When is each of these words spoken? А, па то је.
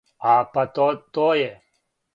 А, 0.35 0.37
па 0.55 0.63
то 1.19 1.29
је. 1.45 1.49